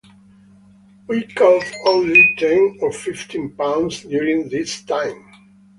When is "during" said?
4.01-4.49